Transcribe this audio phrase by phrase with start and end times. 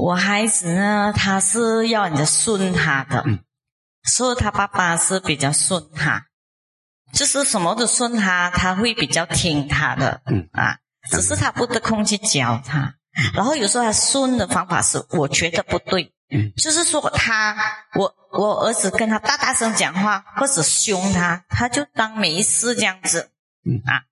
[0.00, 3.24] 我孩子呢，他是要人家顺他的，
[4.04, 6.26] 所以他爸爸是比较顺他，
[7.12, 10.48] 就是什么都顺他，他会比较听他的，嗯。
[10.52, 10.78] 啊，
[11.10, 12.94] 只是他不得空去教他。
[13.34, 17.56] 然后有时候他顺的方法是我觉得不对，嗯，就是说他
[17.96, 23.32] 我我儿子跟他大大声讲话或者凶他，他就当没事这样子，
[23.66, 23.82] 嗯。
[23.84, 24.04] 啊。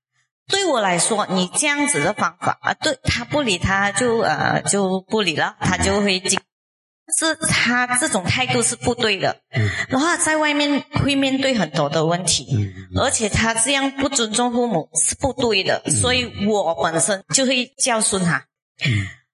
[0.49, 6.39] 对我来说，你这样子的方法啊，对他不理他就呃就不理了，他就会进，
[7.19, 9.41] 是他这种态度是不对的。
[9.51, 9.69] 嗯。
[9.89, 18.45] 然后在外面会面对很多的问题，嗯而且他这样不尊重父母是不对的，所以我本身就会教训他，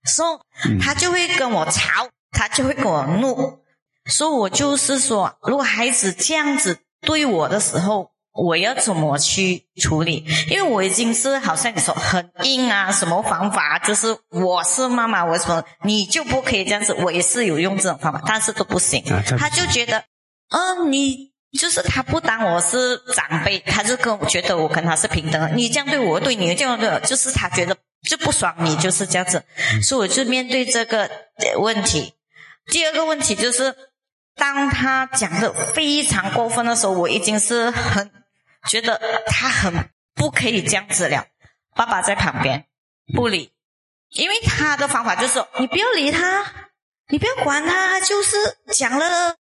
[0.07, 0.41] 说
[0.81, 3.59] 他就会跟我吵，他就会跟我怒，
[4.07, 8.12] 所以我就是说，如果孩子这样子对我的时候。
[8.35, 10.25] 我要怎么去处理？
[10.49, 13.79] 因为我已经是好像你说很硬啊，什么方法？
[13.81, 16.95] 就是我是妈妈，我什么你就不可以这样子。
[16.95, 19.05] 我也是有用这种方法，但是都不行。
[19.39, 20.03] 他就觉得，
[20.49, 25.55] 嗯，你就是他不当我是长辈，他就跟我觉得我跟他是平等。
[25.55, 27.77] 你这样对我，对你这样对，就是他觉得
[28.09, 29.45] 就不爽你，就是这样子。
[29.83, 31.11] 所以我就面对这个
[31.59, 32.15] 问题。
[32.71, 33.75] 第二个问题就是，
[34.37, 38.11] 当他讲的非常过分的时候，我已经是很。
[38.69, 41.27] 觉得他很不可以这样子了，
[41.75, 42.65] 爸爸在旁边
[43.15, 43.53] 不理，
[44.11, 46.45] 因为他的方法就是说你不要理他，
[47.09, 48.37] 你不要管他，就是
[48.73, 49.35] 讲了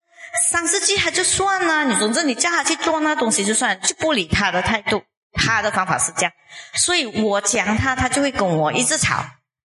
[0.49, 6.31] 三四句他就算了，你总之你叫他去做那东西就算，就不理他的态度，他的方法是这样，
[6.73, 9.23] 所以我讲他，他就会跟我一直吵，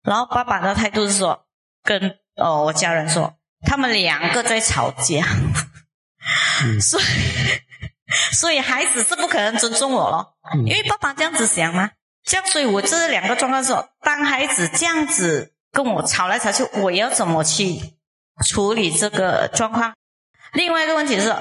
[0.04, 1.46] 然后爸爸的态度是说
[1.84, 3.36] 跟哦我家人说
[3.68, 5.26] 他们两个在吵架，
[6.80, 7.04] 所以。
[8.32, 11.92] 所以孩子是不可能尊重我咯，因为爸爸这样子想嘛，
[12.24, 17.78] 这样，所以我这两个状况是：当孩子这样子跟我吵来吵去，我要怎么去
[18.46, 19.94] 处理这个状况？
[20.54, 21.36] 另外一个问题是，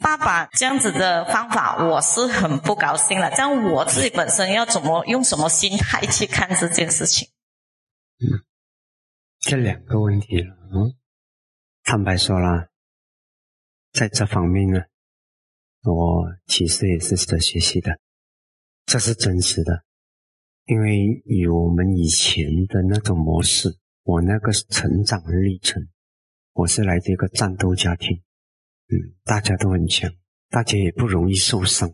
[0.00, 3.30] 爸爸这样子的方法，我是很不高兴了。
[3.30, 7.28] 这样我自己本身要怎么用什么心态去看这件事情？
[8.20, 8.44] 嗯，
[9.40, 10.94] 这两个问题了，嗯，
[11.82, 12.68] 坦白说了，
[13.92, 14.82] 在这方面呢。
[15.84, 17.98] 我其实也是在学习的，
[18.86, 19.82] 这是真实的，
[20.66, 25.88] 因为以我们以前的那种模式，我那个成长的历程，
[26.52, 28.16] 我是来自一个战斗家庭，
[28.88, 30.08] 嗯，大家都很强，
[30.50, 31.92] 大家也不容易受伤。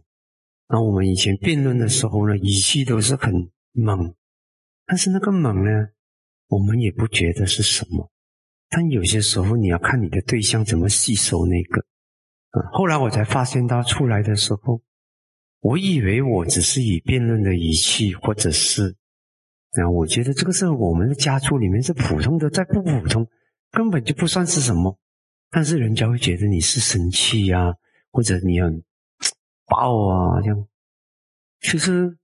[0.69, 4.15] 那我们以前辩论的时候呢，语气都是很猛，
[4.84, 5.70] 但是那个猛呢，
[6.49, 8.10] 我们也不觉得是什么。
[8.69, 11.88] 但有些时候你要看你的对象怎么吸收那个。
[12.72, 14.81] 后来我才发现，他出来的时候，
[15.60, 18.97] 我以为我只是以辩论的语气，或者是，
[19.72, 23.28] 啊，我觉得这个是我们的家族里面是普通的，再不普通，
[23.70, 24.98] 根本就不算是什么。
[25.50, 27.75] 但是人家会觉得你是生气呀，
[28.10, 28.82] 或者你很
[29.66, 30.66] 暴啊，这样。
[31.60, 32.16] 其实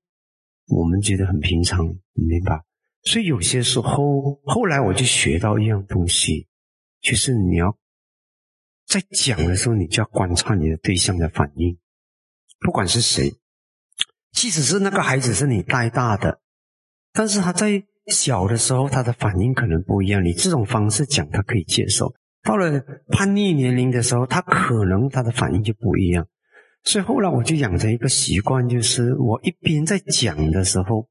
[0.69, 1.85] 我们觉得很平常，
[2.15, 2.63] 明白？
[3.03, 6.49] 所以有些时候，后来我就学到一样东西，
[7.03, 7.77] 就是你要。
[8.87, 11.79] 在讲的时候，你就要观察你的对象的反应，
[12.61, 13.33] 不管是谁，
[14.33, 16.41] 即使是那个孩子是你带大的，
[17.13, 20.23] 但是他在小的时候，他的反应可能不一样。
[20.23, 26.29] 你这种方式讲，他可以接受；到了叛逆年龄的时候，他可能他的反应就不一样。
[26.83, 31.09] 所以后来我就养成一个习惯，就是我一边在讲的时候，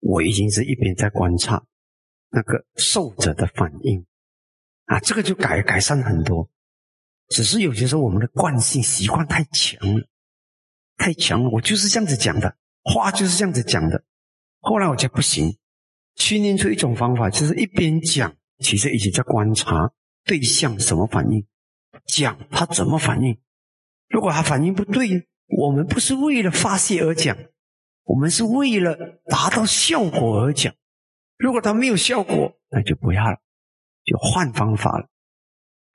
[0.00, 1.62] 我已经是一边在观察
[2.30, 4.06] 那个受者的反应
[4.86, 6.48] 啊，这个就改改善很多。
[7.28, 10.06] 只是有些时候我们的惯性习惯太强了，
[10.96, 11.50] 太强了。
[11.50, 14.02] 我就是这样子讲的，话就是这样子讲的。
[14.60, 15.58] 后来我觉得不行，
[16.16, 19.92] 训练出一种方法，就是一边讲，其实一直在观察
[20.24, 21.46] 对象什么反应，
[22.06, 23.38] 讲他怎么反应。
[24.08, 27.36] 如果他反应不对，我们不是为了发泄而讲，
[28.04, 30.74] 我们是为了达到效果而讲。
[31.36, 33.36] 如果他没有效果，那就不要了，
[34.04, 35.08] 就换方法了。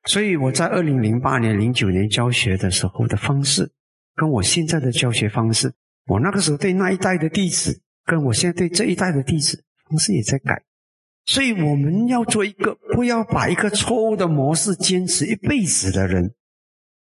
[0.06, 3.72] 所以我在二零零八年、零九年教学的时候的方式，
[4.16, 5.74] 跟我现在的教学方式，
[6.08, 10.62] 我那个时候对那一代的弟子，跟我现在对这一代的弟子方式也在改。
[11.26, 16.36] 所以我们要做一个不要把一个错误的模式坚持一辈子的人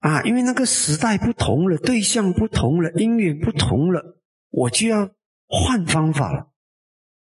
[0.01, 4.19] 啊，因为那个时代不同了，对象不同了，因缘不同了，
[4.51, 5.09] 我就要
[5.47, 6.49] 换方法了。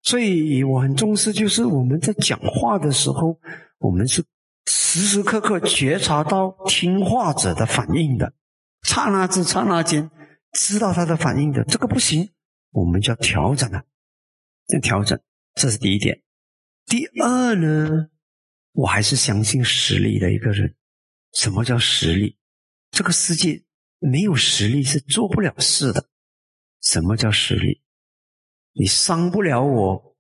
[0.00, 3.38] 所以我很重视，就是我们在讲话的时候，
[3.78, 4.24] 我们是。
[4.66, 8.34] 时时刻刻觉察到听话者的反应的，
[8.82, 10.10] 刹那之刹那间
[10.52, 12.30] 知道他的反应的，这个不行，
[12.70, 13.84] 我们就要调整了，
[14.68, 15.18] 要调整，
[15.54, 16.22] 这是第一点。
[16.86, 18.10] 第二呢，
[18.72, 20.74] 我还是相信实力的一个人。
[21.32, 22.38] 什么叫实力？
[22.90, 23.62] 这个世界
[23.98, 26.08] 没有实力是做不了事的。
[26.80, 27.82] 什么叫实力？
[28.72, 30.16] 你伤不了我，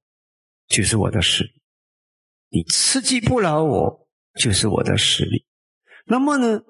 [0.66, 1.44] 就是我的事；
[2.48, 4.05] 你刺激不了我，
[4.36, 5.44] 就是我的实力。
[6.06, 6.62] 那么呢，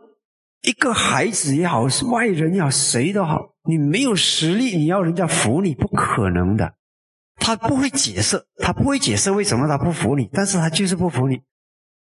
[0.63, 6.75] 一个孩子也好，是外人也好，谁都好，你没有实力，你要人家服你，不可能的。
[7.37, 11.41] 他不会解释，他不会解释为什么他不服你，但是他就是不服你。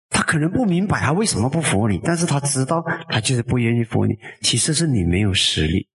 [0.10, 4.14] 他可能不明白他为什么不服你，但是他知道他就是不愿意服你。
[4.42, 5.88] 其实是你没有实力。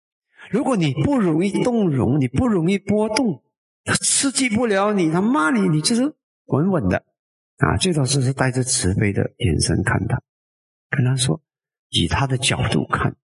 [0.50, 3.44] 如果你不容易动容，你不容易波动，
[3.84, 6.12] 他刺激不了你，他骂你，你就是
[6.46, 7.04] 稳稳的
[7.60, 7.76] 啊。
[7.76, 10.20] 最多是是带着慈悲的眼神看他，
[10.90, 11.40] 跟他说，
[11.88, 13.16] 以他的角度看，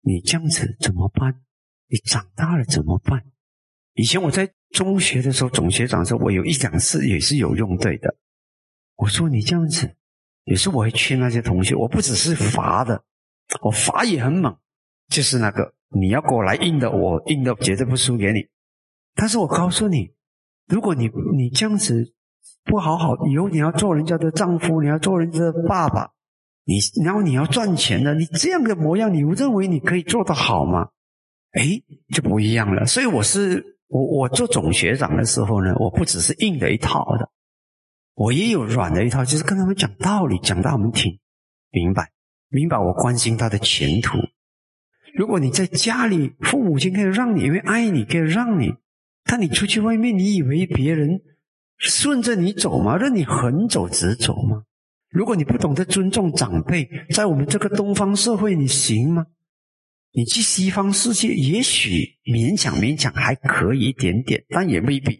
[0.00, 1.42] 你这样子怎么办？
[1.88, 3.24] 你长大了怎么办？
[3.94, 8.16] 以前我在中学的时候，总学长说，我有一两次也是有用对的。
[8.96, 9.96] 我说你这样子，
[10.44, 13.04] 有时候我会劝那些同学，我不只是罚的，
[13.62, 14.56] 我罚也很猛，
[15.08, 18.46] 就是那个你要过来硬的，我硬的绝对不输给你。
[19.14, 20.12] 但是我告诉你，
[20.66, 22.14] 如果你你这样子
[22.68, 26.12] 不好好，以后你要做人家的丈夫，你要做人家的爸爸，
[26.64, 30.90] 你然后你要赚钱的，你这样的模样，你认为你可以做得好吗？
[31.52, 31.82] 哎，
[32.14, 32.86] 就不一样了。
[32.86, 33.74] 所以我是。
[33.90, 37.30] 我我做总学长的时候呢，我不只是硬的一套的，
[38.12, 41.18] 我也有软的一套，就是跟他们讲道理，讲到我们听
[41.70, 42.10] 明白，
[42.50, 44.18] 明白我关心他的前途。
[45.14, 48.74] 如果你在家里，父母亲可以让你，因为爱你，可以让你，
[49.24, 51.22] 但你出去外面，你以为别人
[51.78, 52.96] 顺着你走吗？
[52.96, 54.62] 让你横走直走吗？
[55.10, 59.26] 如果你不懂得尊重长辈，在我们这个东方社会，你行吗？
[60.12, 65.18] 你去西方世界，也许勉强勉强还可以一点点，但也未必。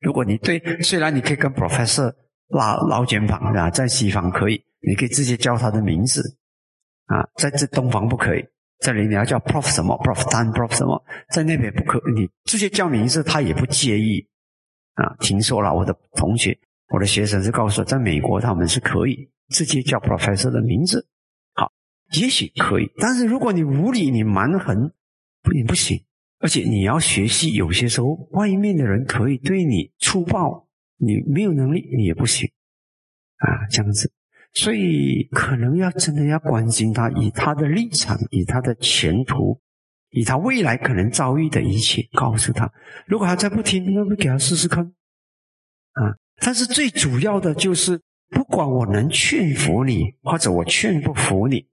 [0.00, 2.12] 如果你对，虽然你可以跟 professor
[2.48, 6.36] 拉捞肩膀啊，在西方可以，你可以直接叫他的名字
[7.06, 8.44] 啊，在这东方不可以。
[8.80, 11.02] 这里你要叫 prof 什么，prof Dan prof 什么，
[11.32, 14.26] 在那边不可，你直接叫名字，他也不介意
[15.02, 15.16] 啊。
[15.20, 16.58] 听说了，我的同学，
[16.88, 21.06] 我的学生是告诉我，在美国他们是可以直接叫 professor 的名字。
[21.54, 21.72] 好
[22.20, 24.92] 也许可以，但是如果你无理、你蛮横，
[25.52, 26.02] 你不行。
[26.42, 30.66] 而且你要学习，有些时候外面的人可以对你粗暴，
[30.96, 32.48] 你没有能力，你也不行
[33.36, 34.10] 啊，这样子。
[34.54, 39.60] 所以可能要真的要关心他，以他的立场，以他的前途，
[40.10, 42.70] 以他未来可能遭遇的一切，告诉他。
[43.06, 44.84] 如果他再不听，那不给他试试看
[45.92, 46.14] 啊？
[46.42, 51.66] 但是最主要的就是，不管我能劝服你，或者我劝不服你。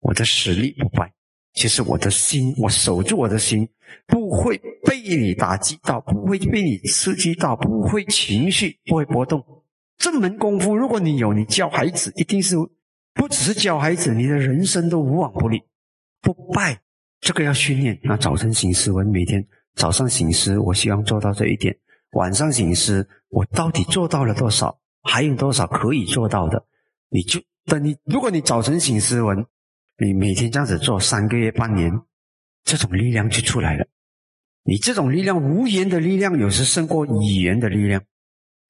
[0.00, 1.12] 我的实力不败，
[1.54, 3.68] 其实我的心，我守住我的心，
[4.06, 9.42] 不会被你打击到，不会被你刺激到，不会情绪不会波动。
[9.96, 12.56] 这门功夫，如果你有，你教孩子一定是
[13.14, 15.62] 不只是教孩子，你的人生都无往不利。
[16.20, 16.80] 不败，
[17.24, 17.98] 这个要训练。
[18.02, 19.44] 那早晨醒思文，每天
[19.74, 21.74] 早上醒思，我希望做到这一点；
[22.12, 24.78] 晚上醒思，我到底做到了多少？
[25.02, 26.62] 还有多少可以做到的？
[27.08, 29.44] 你就等你，如果你早晨醒思文。
[29.96, 31.92] 你每天这样子做三个月、半年，
[32.64, 33.86] 这种力量就出来了。
[34.64, 38.02] 你这种力量，无言的力量，有时胜过语言的力量。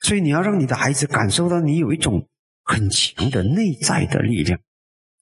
[0.01, 2.29] 所以你要让你的孩子感受到你有一种
[2.63, 4.61] 很强的内在的力量，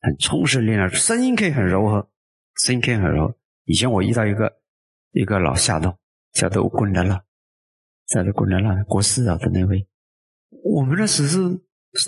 [0.01, 0.91] 很充实力量。
[0.91, 2.11] 声音可以很柔和，
[2.57, 3.35] 声音可以很柔。
[3.65, 4.53] 以前我遇到一个
[5.13, 5.97] 一个老夏豆，
[6.33, 7.25] 夏豆滚来了，
[8.07, 9.87] 夏豆滚来了，国师啊的那位。
[10.65, 11.39] 我们那时是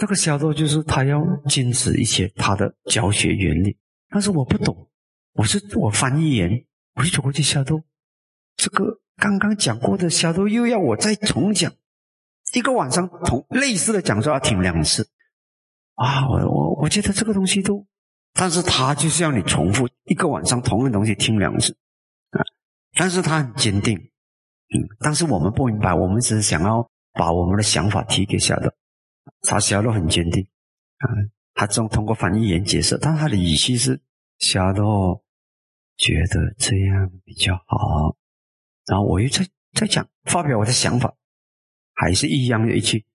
[0.01, 3.77] 那个夏豆，就是他要坚持一些他的教学原理。
[4.09, 4.91] 但是我不懂，
[5.33, 7.83] 我是我翻译员，我就走过去下豆，
[8.57, 11.73] 这个刚刚讲过的下豆又要我再重讲，
[12.55, 15.09] 一个晚上同类似的讲座要听两次，
[15.95, 17.85] 啊，我我我觉得这个东西都，
[18.35, 21.75] 但是他就是要你重复一个晚上同样的东西听两次，
[22.31, 22.43] 啊，
[22.95, 28.71] 但是他很坚定，嗯，但是我们不明白，我们只是想要把我们的想法提给小豆，
[29.43, 30.47] 他小豆很坚定，
[30.99, 31.09] 啊。
[31.57, 34.01] 他中通过翻译员解释，但他的语气是
[34.41, 35.23] 小豆
[35.97, 38.17] 觉得这样比较好，
[38.87, 41.15] 然后我又在在讲发表我的想法，
[41.93, 43.07] 还是一样的一句，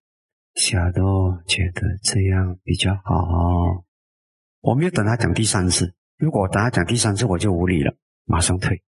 [0.56, 3.84] 小豆觉得这样比较好。
[4.62, 8.82] 我没有等他讲第三次，如果等他讲第三次，我就无理了，马上退。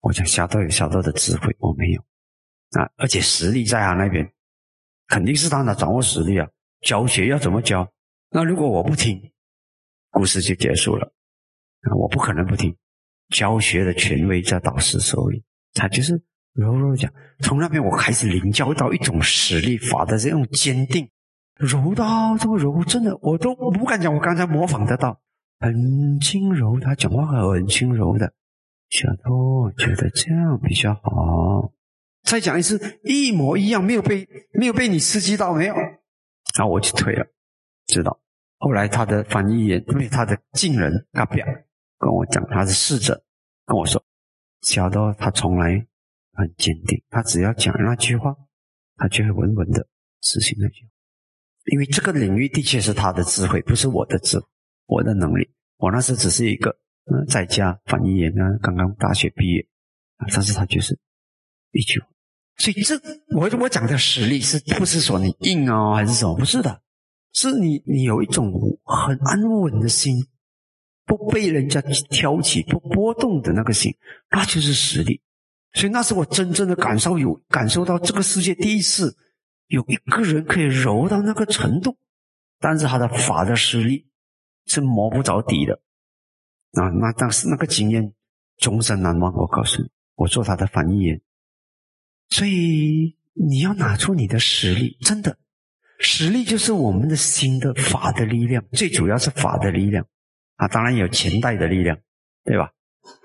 [0.00, 2.00] 我讲小豆有小豆的智慧，我没有
[2.72, 4.30] 啊，而且实力在他那边，
[5.06, 6.48] 肯定是他能掌握实力啊，
[6.82, 7.90] 教学要怎么教？
[8.30, 9.32] 那如果我不听，
[10.10, 11.12] 故事就结束了。
[11.80, 12.76] 啊，我不可能不听。
[13.30, 17.10] 教学的权威在导师手里，他就是柔柔讲。
[17.40, 21.08] 从那边我开始领教到一种实力法的这种坚定，
[21.56, 25.20] 柔到这么柔，真的我都不敢讲，我刚才模仿得到，
[25.60, 28.32] 很轻柔，他讲话很轻柔的。
[28.90, 31.72] 小偷觉得这样比较好。
[32.22, 35.74] 再讲一次，一模一样，没有被没有被你刺激到没有？
[35.74, 37.26] 然后我就退了，
[37.86, 38.20] 知道。
[38.58, 41.46] 后来他的翻译员，因为他的近人阿表
[41.98, 43.22] 跟我讲，他是侍者
[43.66, 44.02] 跟我说，
[44.62, 45.86] 小偷他从来
[46.32, 48.34] 很坚定，他只要讲那句话，
[48.96, 49.86] 他就会稳稳的
[50.20, 50.88] 执行那句。
[51.72, 54.38] 因为这个领域的确是他的智慧，不是我的智，
[54.86, 55.48] 我的能力。
[55.78, 59.66] 我那时只是一个嗯在家翻译员啊，刚刚大学毕业
[60.18, 60.98] 啊，但是他就是
[61.72, 62.06] 一句话。
[62.58, 62.94] 所以这
[63.34, 66.36] 我我讲的实力是不是说你硬啊还是什么？
[66.36, 66.82] 不是的，
[67.32, 68.52] 是你你有一种
[68.84, 70.14] 很安稳的心，
[71.06, 71.80] 不被人家
[72.10, 73.94] 挑起、不波动的那个心，
[74.30, 75.22] 那就是实力。
[75.72, 79.16] 所以那是我真正的感受，有感受到这个世界第一次。
[79.66, 81.96] 有一个人可以柔到那个程度，
[82.60, 84.06] 但是他的法的实力
[84.66, 85.80] 是摸不着底的
[86.72, 86.88] 啊！
[86.90, 88.12] 那但是那个经验
[88.58, 89.32] 终身难忘。
[89.34, 91.20] 我告诉你，我做他的翻译员，
[92.28, 95.38] 所以你要拿出你的实力，真的，
[95.98, 100.06] 实力就是我们的心的法的力量，最主要是法的力量
[100.56, 100.68] 啊！
[100.68, 101.98] 当然有钱袋的力量，
[102.44, 102.72] 对吧？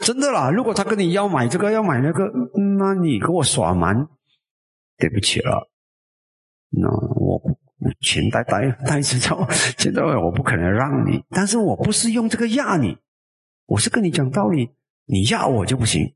[0.02, 0.50] 真的啦！
[0.52, 2.30] 如果他跟你要买这个要买那个，
[2.78, 4.10] 那你跟我耍蛮，
[4.98, 5.69] 对不起了。
[6.70, 7.42] 那我
[8.02, 9.48] 钱袋袋袋子着，
[9.78, 12.98] 现在我不可能让你，但是我不是用这个压你，
[13.66, 14.70] 我是跟你讲道理，
[15.06, 16.14] 你压我就不行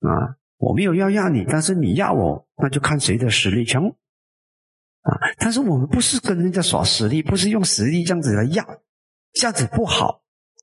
[0.00, 0.36] 啊！
[0.56, 3.84] 我没有要压你，但是你压我，那就看谁的实力强
[5.02, 5.18] 啊！
[5.38, 8.64] 但是我们不是跟人家耍实力，不是用实力这样子来压，
[9.32, 10.22] 这样子不好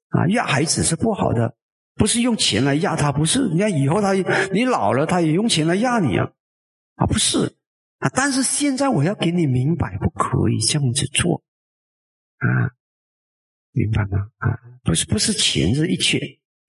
[0.09, 0.25] 啊！
[0.29, 1.55] 压孩子是不好的，
[1.95, 4.13] 不是用钱来压他，不是，你看以后他
[4.51, 6.31] 你老了，他也用钱来压你啊，
[6.95, 7.58] 啊，不是。
[7.99, 8.09] 啊！
[8.13, 11.43] 但是现在我要给你明白，不可以这样子做，
[12.37, 12.71] 啊，
[13.71, 14.29] 明白吗？
[14.37, 16.19] 啊，不是，不是钱是一切，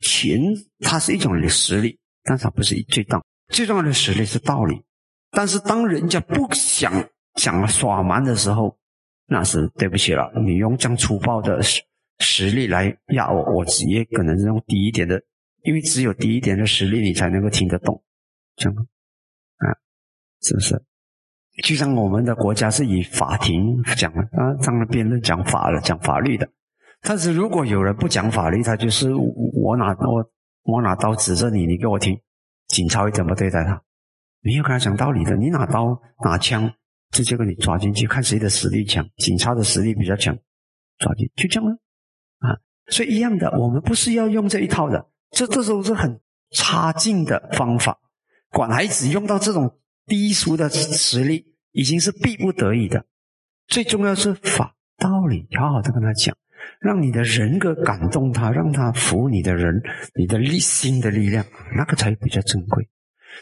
[0.01, 0.41] 钱
[0.81, 4.83] 它是一种实力，但是它不是最重最重要的实力是道理。
[5.31, 6.93] 但是当人家不想
[7.37, 8.77] 想耍蛮的时候，
[9.27, 11.81] 那是对不起了，你用这样粗暴的实
[12.19, 15.23] 实力来压我，我只也可能是用低一点的，
[15.63, 18.03] 因为只有低一点的实力，你才能够听得懂，
[18.57, 18.89] 这样
[19.59, 19.79] 啊，
[20.43, 20.83] 是不是？
[21.63, 26.49] 就像我们的国家是以法庭讲啊，上了辩论讲法了，讲法律的。
[27.03, 30.25] 但是如果有人不讲法律，他就是我拿我
[30.65, 32.19] 我拿刀指着你，你给我听，
[32.69, 33.83] 警察会怎么对待他？
[34.41, 35.37] 没有跟他讲道理的。
[35.37, 36.73] 你拿刀拿枪，
[37.11, 39.07] 直接给你抓进去，看谁的实力强。
[39.17, 40.37] 警察的实力比较强，
[40.99, 41.77] 抓进就这样了
[42.39, 42.57] 啊。
[42.89, 47.99] 所以一样的，我们不是要用这一套的，这这都是很差劲的方法。
[48.51, 49.77] 管孩子用到这种。
[50.07, 53.07] 低俗的实力已经是逼不得已的，
[53.67, 56.37] 最重要是法道理，好好的跟他讲，
[56.81, 59.83] 让你的人格感动他，让他服你的人，
[60.15, 61.45] 你的力心的力量，
[61.77, 62.89] 那个才比较珍贵。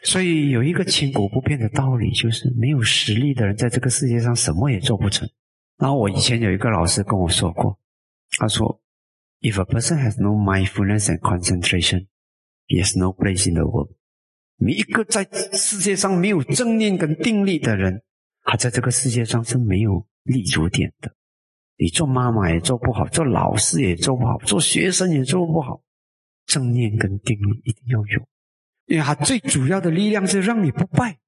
[0.02, 5.28] 所以有一个千古不变的道理，就是没有实力的人在这个世界上什么也做不成。
[5.78, 7.78] 然后我以前有一个老师跟我说过，
[8.38, 8.82] 他说
[9.40, 12.06] ：“If a person has no mindfulness and concentration,
[12.66, 13.92] he has no place in the world。”
[14.61, 18.02] 每一个在世界上没有正念跟定力的人，
[18.50, 21.12] 他在这个世界上是没有立足点的。
[21.76, 25.83] 你做妈妈也做不好，做老师也做不好，做学生也做不好。
[26.47, 28.26] 正念跟定力一定要有，
[28.87, 31.19] 因为它最主要的力量是让你不败。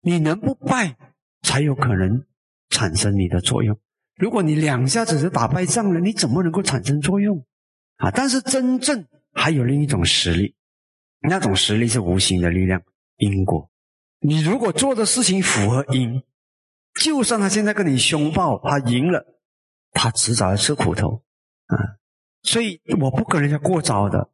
[0.00, 0.96] 你能不败，
[1.42, 2.24] 才有可能
[2.70, 3.78] 产生你的作用。
[4.16, 7.44] 如果你两下子就打败仗了，你怎么能够产生作用
[7.96, 8.10] 啊？
[8.10, 10.56] 但是真正还有另一种实力。
[11.20, 12.82] 那种实力是无形的力量，
[13.18, 13.70] 因果。
[14.20, 16.22] 你如果做的事情符合因，
[16.94, 19.24] 就算他现在跟你凶暴，他赢了，
[19.92, 21.22] 他迟早要吃苦头
[21.66, 21.76] 啊！
[22.42, 24.30] 所以我不跟人家过招的。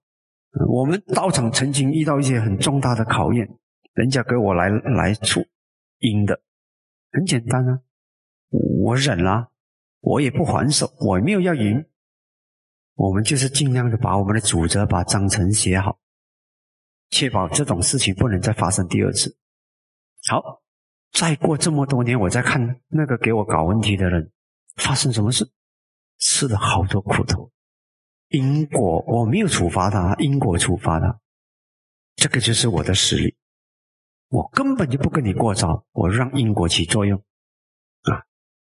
[0.68, 3.58] 我们道场曾经遇到一些很重大的考验，
[3.92, 5.44] 人家给我来来出
[5.98, 6.40] 因的，
[7.12, 7.80] 很简单啊，
[8.50, 9.50] 我忍了，
[10.00, 11.84] 我也不还手，我也没有要赢。
[12.94, 15.98] 我们就是尽量的把我们的主责把章程写好。
[17.10, 19.36] 确保这种事情不能再发生第二次。
[20.28, 20.62] 好，
[21.12, 24.30] 再过这么多年，我再看那个给我搞问题的人
[24.76, 25.50] 发生什么事，
[26.18, 27.50] 吃了好多苦头。
[28.28, 31.20] 因果我没有处罚他，因果处罚他，
[32.16, 33.36] 这个就是我的实力。
[34.28, 37.18] 我根本就不跟你过招，我让因果起作用
[38.02, 38.26] 啊。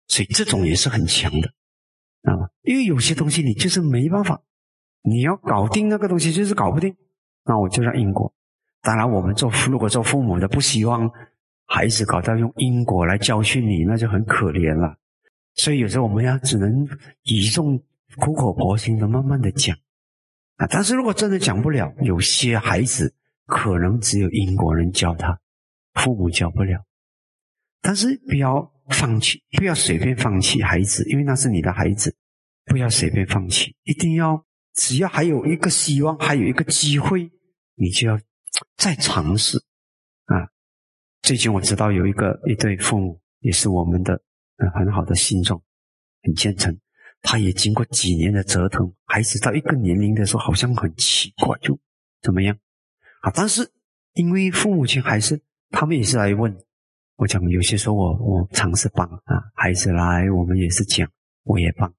[0.08, 1.52] 所以这种也是很强的
[2.22, 4.42] 啊，因为有些东西你就是没办法，
[5.02, 6.96] 你要搞定那个东西就是搞不定。
[7.44, 8.34] 那我就让因果。
[8.82, 11.12] 当然，我们做如果做父母的不希望
[11.68, 14.98] 孩子搞到用因果来教训你，那就很可怜了。
[15.54, 16.88] 所以有时候我们要只能
[17.26, 17.78] 语重
[18.16, 19.76] 苦口婆心的慢慢的讲
[20.56, 20.66] 啊。
[20.70, 23.14] 但是如果真的讲不了，有些孩子
[23.46, 25.40] 可能只有英国人教他，
[25.94, 26.84] 父母教不了。
[27.82, 32.16] 但是不要放弃，不要随便放弃孩子，因为那是你的孩子，
[32.66, 37.30] 不要随便放弃，一定要只要还有一个希望，还有一个机会，
[37.76, 38.20] 你就要
[38.78, 39.62] 再尝试。
[41.28, 44.18] 最近我知道有一个一对父母，也是我们的
[44.74, 45.62] 很好的信众，
[46.24, 46.74] 很虔诚。
[47.22, 51.78] 他也经过几年的折腾，孩子到一个年龄的时候，好像很奇怪，就
[52.22, 52.58] 怎么样
[53.24, 53.32] 啊？
[53.36, 53.70] 但是
[54.14, 55.38] 因为父母亲还是
[55.72, 56.58] 他们也是来问。
[57.18, 61.06] 我讲有些时候我我尝试帮啊孩子来，我们也是讲
[61.44, 61.90] 我也帮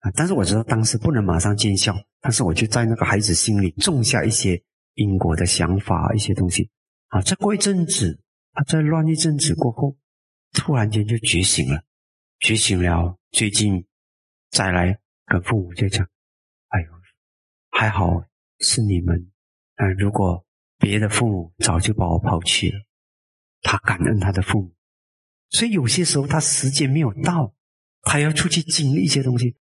[0.00, 4.62] 啊，但是我知道当时不能马上见效，但是我就在那个孩子心里种下一些
[4.96, 6.68] 因果的想法，一些东西
[7.08, 7.22] 啊。
[7.22, 8.20] 再过一阵子，
[8.56, 9.98] 他在乱一阵子过后，
[10.52, 11.84] 突然间就觉醒了，
[12.40, 13.18] 觉醒了。
[13.30, 13.86] 最近
[14.48, 16.08] 再来跟父母就讲，
[16.68, 16.88] 哎呦，
[17.70, 18.24] 还好
[18.60, 19.30] 是你们
[19.74, 20.46] 嗯，如果
[20.78, 22.78] 别的父母早就把我抛弃了。
[23.60, 24.74] 他感恩他的父母，
[25.50, 27.54] 所以有些时候他时间没有到，
[28.00, 29.54] 他要出去经历一些东西。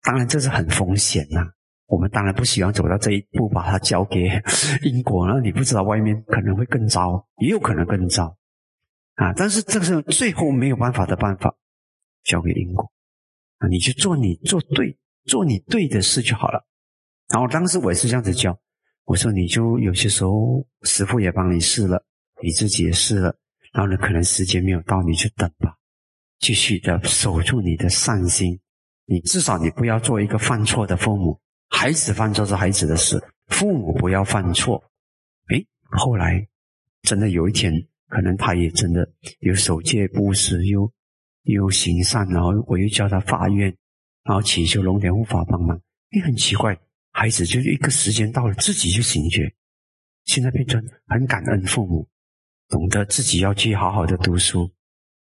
[0.00, 1.54] 当然这是很风险呐。
[1.88, 4.28] 我们当然不希望走到这一步，把它交给
[4.84, 5.40] 因果了。
[5.40, 8.36] 你不知道外面可能会更糟，也有可能更糟
[9.14, 9.32] 啊。
[9.32, 11.54] 但是这是最后没有办法的办法，
[12.24, 12.84] 交给因果
[13.56, 13.68] 啊。
[13.68, 16.62] 你去做你做对，做你对的事就好了。
[17.30, 18.58] 然后当时我也是这样子教，
[19.04, 22.04] 我说你就有些时候师傅也帮你试了。
[22.42, 23.34] 你自己也试了，
[23.72, 25.74] 然后呢，可能时间没有到，你就等吧，
[26.38, 28.60] 继续的守住你的善心。
[29.06, 31.40] 你至少你不要做一个犯错的父母。
[31.68, 34.82] 孩子犯错是孩子的事，父母不要犯错。
[35.48, 36.46] 诶，后来
[37.02, 37.72] 真的有一天，
[38.08, 39.08] 可能他也真的
[39.40, 40.90] 有守戒布施，又
[41.44, 43.74] 又行善，然后我又叫他发愿，
[44.24, 45.80] 然后祈求龙天护法帮忙。
[46.12, 46.78] 诶，很奇怪，
[47.12, 49.54] 孩子就一个时间到了，自己就醒觉，
[50.24, 52.08] 现在变成很感恩父母。
[52.68, 54.70] 懂得自己要去好好的读书，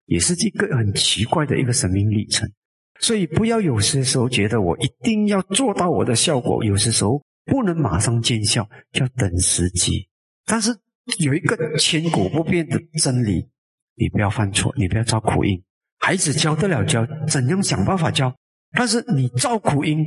[0.06, 2.52] 也是一个很奇怪的一个生命历程。
[3.00, 10.08] 所以不要有些时候觉得我一定要做到我的效果，有些时候不能马上见效，要等时机。
[10.46, 10.76] 但是
[11.20, 13.48] 有一个千古不变的真理：
[13.96, 15.62] 你不要犯错，你不要造苦因。
[16.00, 18.34] 孩子教得了教，怎样想办法教？
[18.72, 20.06] 但是你造苦因，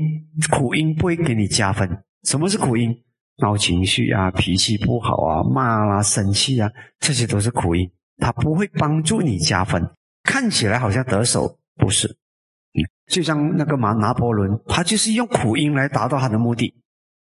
[0.50, 1.88] 苦因不会给你加分。
[2.24, 2.96] 什么是苦因？
[3.38, 9.82] 闹情绪啊，脾气不好啊，骂啦，生气啊，这些都是苦因，它不会帮助你加分。
[10.22, 12.16] 看起来好像得手，不是。
[13.12, 16.74] 就像那个马拿破仑，他就是用苦因来达到他的目的。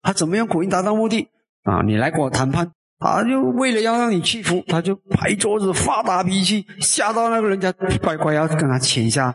[0.01, 1.29] 他怎么用苦因达到目的
[1.63, 1.81] 啊？
[1.81, 2.69] 你来跟我谈判，
[2.99, 9.33] 他就为了要让你屈服，他就拍桌子发大脾气，吓到那个人家乖乖要跟他签下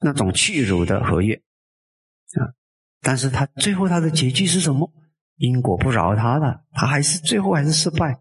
[0.00, 2.48] 那种屈辱的合约啊。
[3.02, 4.90] 但是他最后他的结局是什么？
[5.36, 8.18] 因果不饶他的，他还是最后还是失败。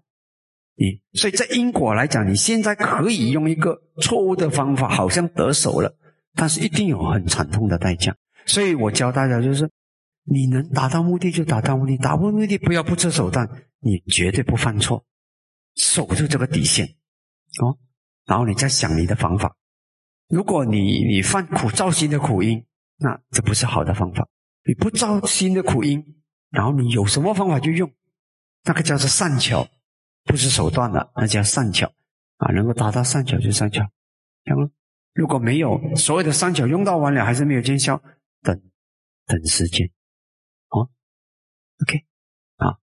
[0.75, 5.93] 你所以在因果来讲，你现在可以用一个错误的方法，好像得手了，
[6.35, 8.15] 但是一定有很惨痛的代价。
[8.45, 9.69] 所以我教大家就是：
[10.23, 15.05] 你能达到目的就达到目的，达不到目的不要不择手段，你绝对不犯错，
[15.75, 16.85] 守住这个底线
[17.61, 17.77] 哦。
[18.25, 19.55] 然后你再想你的方法。
[20.27, 22.63] 如果你你犯苦造心的苦因，
[22.97, 24.27] 那这不是好的方法。
[24.65, 26.03] 你不造心的苦因。
[26.51, 27.91] 然后你有什么方法就用，
[28.63, 29.67] 那个叫做善巧，
[30.23, 31.91] 不是手段的，那叫善巧
[32.37, 33.83] 啊，能够达到善巧就善巧。
[34.45, 34.71] 行，
[35.13, 38.01] 如果没有所有的三角用到完了，还是没有见效，
[38.41, 38.61] 等
[39.25, 39.89] 等时间，
[40.69, 40.89] 哦
[41.83, 42.05] ，OK，
[42.57, 42.77] 啊，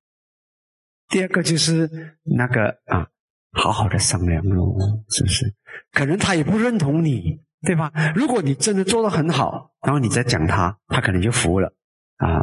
[1.09, 3.09] 第二个就是那个啊，
[3.53, 4.77] 好好的商量喽，
[5.09, 5.55] 是不是？
[5.93, 7.93] 可能他也不认同你，对吧？
[8.15, 11.73] 如果你真的做的很好，然后你再讲他，他可能就服了。
[12.17, 12.41] 啊，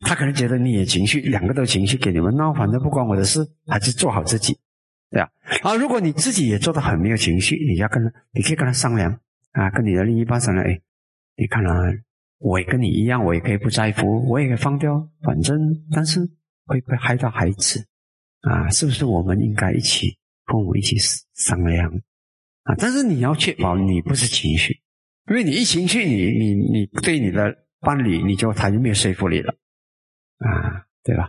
[0.00, 4.58] 他可能觉得你也情绪，两个都情绪给你们闹，反正不关我的事，还是做好自己，
[5.14, 5.30] 对啊？
[5.62, 9.20] 啊，如果你自己也做的很没有情绪，你要跟他，你可以跟他商量
[9.52, 10.80] 啊，跟你的另一半商量，哎，
[11.36, 11.72] 你看啊，
[12.38, 15.56] 我也跟你一样，我也可以不在乎，我也可以放掉，反正，
[15.92, 16.20] 但是
[16.66, 17.86] 会不会害到孩子
[18.40, 18.68] 啊？
[18.70, 20.96] 是不是我们应该一起，父母一起
[21.34, 21.88] 商量
[22.64, 22.74] 啊？
[22.76, 24.80] 但是你要确保你不是情绪，
[25.28, 27.62] 因为你一情绪，你你你对你的。
[27.84, 29.54] 伴侣，你就他就没有说服力了，
[30.38, 31.28] 啊，对吧？